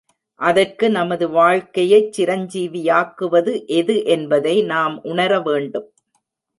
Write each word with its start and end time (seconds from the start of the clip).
அதற்கு 0.39 0.85
நமது 0.89 1.25
வாழ்க்கையைச் 1.29 2.09
சிரஞ்சீவியாக்குவது 2.17 3.53
எது 3.75 4.05
என்பதை 4.07 4.55
நாம் 4.65 4.97
உணர 5.03 5.41
வேண்டும். 5.41 5.89